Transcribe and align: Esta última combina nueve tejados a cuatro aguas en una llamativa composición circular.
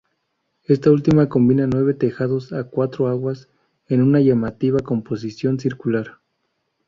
Esta 0.63 0.89
última 0.89 1.29
combina 1.29 1.67
nueve 1.67 1.93
tejados 1.93 2.53
a 2.53 2.63
cuatro 2.63 3.07
aguas 3.07 3.49
en 3.87 4.01
una 4.01 4.19
llamativa 4.19 4.79
composición 4.79 5.59
circular. 5.59 6.17